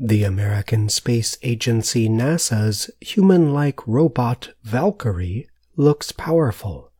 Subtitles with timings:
[0.00, 6.92] The American Space Agency NASA's human like robot Valkyrie looks powerful.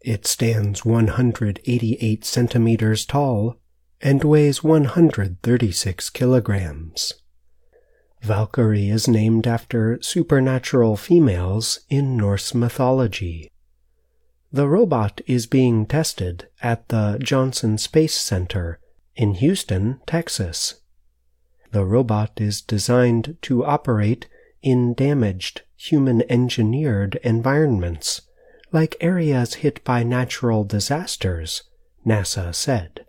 [0.00, 3.56] It stands 188 centimeters tall
[4.00, 7.14] and weighs 136 kilograms.
[8.22, 13.50] Valkyrie is named after supernatural females in Norse mythology.
[14.52, 18.78] The robot is being tested at the Johnson Space Center
[19.16, 20.76] in Houston, Texas.
[21.72, 24.28] The robot is designed to operate
[24.62, 28.22] in damaged, human engineered environments,
[28.72, 31.62] like areas hit by natural disasters,
[32.04, 33.06] NASA said.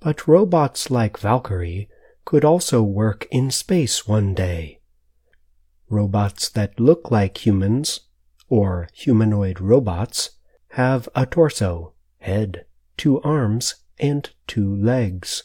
[0.00, 1.88] But robots like Valkyrie
[2.24, 4.80] could also work in space one day.
[5.88, 8.00] Robots that look like humans,
[8.48, 10.30] or humanoid robots,
[10.70, 12.64] have a torso, head,
[12.96, 15.44] two arms, and two legs.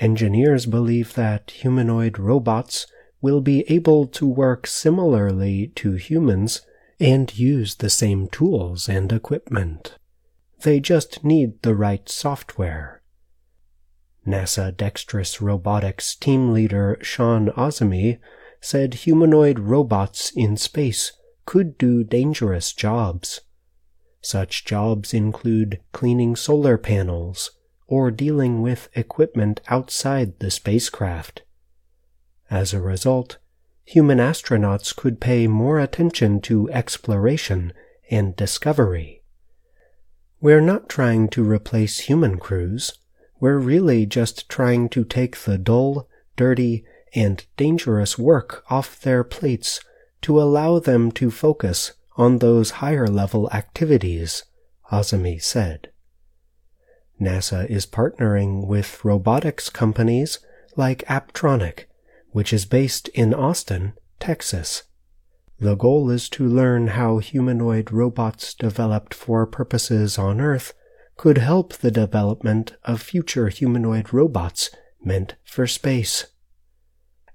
[0.00, 2.86] Engineers believe that humanoid robots
[3.20, 6.62] will be able to work similarly to humans
[7.00, 9.96] and use the same tools and equipment.
[10.62, 13.02] They just need the right software.
[14.26, 18.18] NASA Dexterous Robotics team leader Shaun Azimi
[18.60, 21.12] said humanoid robots in space
[21.44, 23.42] could do dangerous jobs.
[24.22, 27.50] Such jobs include cleaning solar panels
[27.86, 31.42] or dealing with equipment outside the spacecraft.
[32.50, 33.38] As a result,
[33.84, 37.72] human astronauts could pay more attention to exploration
[38.10, 39.22] and discovery.
[40.40, 42.98] We're not trying to replace human crews.
[43.40, 49.80] We're really just trying to take the dull, dirty, and dangerous work off their plates
[50.22, 54.44] to allow them to focus on those higher level activities,
[54.90, 55.90] Azimi said.
[57.24, 60.38] NASA is partnering with robotics companies
[60.76, 61.84] like Apptronik,
[62.30, 64.82] which is based in Austin, Texas.
[65.58, 70.74] The goal is to learn how humanoid robots developed for purposes on Earth
[71.16, 74.70] could help the development of future humanoid robots
[75.02, 76.26] meant for space.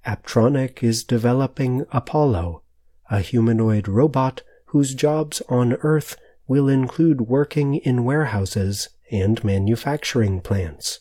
[0.06, 2.62] Apptronik is developing Apollo,
[3.10, 6.16] a humanoid robot whose jobs on Earth
[6.46, 11.00] will include working in warehouses and manufacturing plants.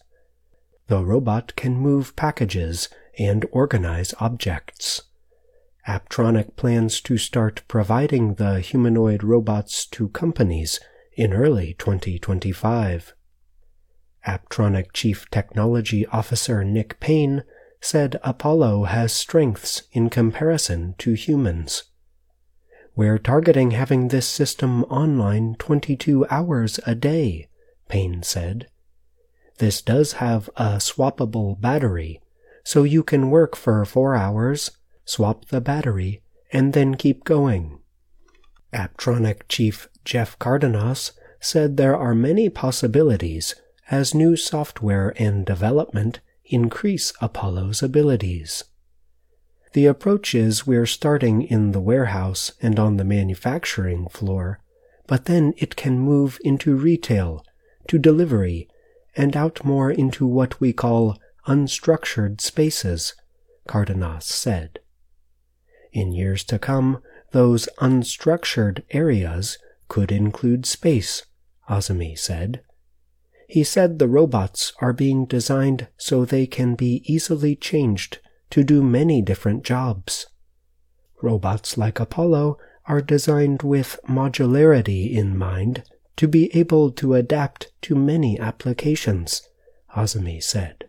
[0.88, 5.04] The robot can move packages and organize objects.
[5.88, 10.80] Apptronik plans to start providing the humanoid robots to companies
[11.14, 13.14] in early 2025.
[14.28, 17.44] Apptronik Chief Technology Officer Nick Payne
[17.82, 21.84] said Apollo has strengths in comparison to humans.
[22.96, 27.49] We're targeting having this system online 22 hours a day,
[27.90, 28.68] Payne said.
[29.58, 32.22] This does have a swappable battery,
[32.64, 34.72] so you can work for four hours,
[35.04, 36.22] swap the battery,
[36.54, 37.80] and then keep going.
[38.74, 41.12] Apptronik Chief Jeff Cardenas
[41.42, 43.56] said there are many possibilities
[43.92, 48.64] as new software and development increase Apollo's abilities.
[49.74, 54.60] The approach is we're starting in the warehouse and on the manufacturing floor,
[55.06, 57.44] but then it can move into retail,
[57.90, 58.70] to delivery,
[59.16, 61.18] and out more into what we call
[61.48, 63.16] unstructured spaces,
[63.68, 64.80] Cardenas said.
[65.92, 67.02] In years to come,
[67.32, 69.58] those unstructured areas
[69.88, 71.26] could include space,
[71.68, 72.62] Azimi said.
[73.48, 78.20] He said the robots are being designed so they can be easily changed
[78.52, 80.28] to do many different jobs.
[81.24, 85.84] Robots like Apollo are designed with modularity in mind
[86.20, 89.42] to be able to adapt to many applications,
[89.96, 90.84] Azimi said.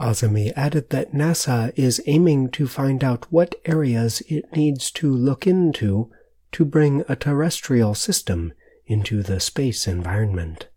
[0.00, 5.46] Azimi added that NASA is aiming to find out what areas it needs to look
[5.46, 6.10] into
[6.52, 8.54] to bring a terrestrial system
[8.86, 10.68] into the space environment.